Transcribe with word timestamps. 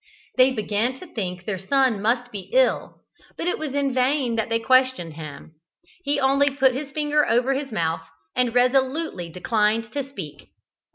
They 0.35 0.49
began 0.49 0.99
to 0.99 1.05
think 1.05 1.41
that 1.41 1.45
their 1.45 1.59
son 1.59 2.01
must 2.01 2.31
be 2.31 2.49
ill; 2.53 3.03
but 3.37 3.45
it 3.45 3.59
was 3.59 3.75
in 3.75 3.93
vain 3.93 4.35
that 4.35 4.49
they 4.49 4.57
questioned 4.59 5.13
him. 5.13 5.53
He 6.03 6.19
only 6.19 6.49
put 6.49 6.73
his 6.73 6.91
finger 6.91 7.23
over 7.27 7.53
his 7.53 7.71
mouth 7.71 8.01
and 8.35 8.55
resolutely 8.55 9.29
declined 9.29 9.93
to 9.93 10.09
speak. 10.09 10.49